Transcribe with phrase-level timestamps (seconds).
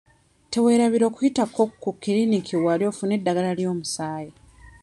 [0.51, 4.31] Teweerabira okuyitako ku kiriniki wali ofune eddagala ly'omusaayi.